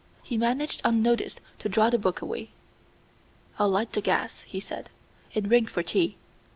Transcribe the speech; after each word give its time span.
He 0.23 0.35
managed 0.35 0.81
unnoticed 0.83 1.39
to 1.59 1.69
draw 1.69 1.91
the 1.91 1.99
book 1.99 2.21
away. 2.23 2.49
"I'll 3.59 3.69
light 3.69 3.93
the 3.93 4.01
gas," 4.01 4.39
he 4.47 4.59
said, 4.59 4.89
"and 5.35 5.47
ring 5.47 5.67
for 5.67 5.83
tea." 5.83 6.17